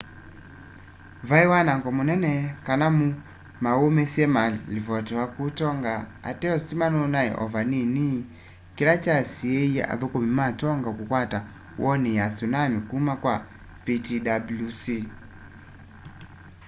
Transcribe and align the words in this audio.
vai 1.29 1.43
wanango 1.51 1.89
munene 1.97 2.33
kana 2.65 2.87
mauumisye 3.63 4.23
malivotiwa 4.35 5.25
kuu 5.33 5.49
tonga 5.59 5.93
ateo 6.29 6.55
sitima 6.61 6.85
nunaie 6.93 7.31
o 7.43 7.45
vanini 7.53 8.07
kila 8.75 8.93
kyasiie 9.03 9.81
athukumi 9.93 10.29
ma 10.39 10.45
tonga 10.61 10.89
kukwata 10.97 11.39
warning 11.83 12.17
ya 12.21 12.27
tsunami 12.35 12.77
kuma 12.89 13.13
kwa 13.23 13.35
ptwc 13.85 14.83